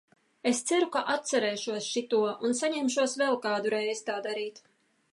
[0.51, 4.69] Es ceru, ka atcerēšos šito un saņemšos vēl kādu reizi tā darīt.